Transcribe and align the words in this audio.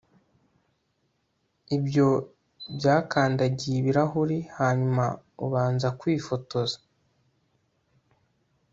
ibyo 1.77 2.07
byakandagiye 2.77 3.75
ibirahuri 3.79 4.37
hanyuma 4.57 5.05
ubanza 5.45 5.87
kwifotoza 5.99 6.77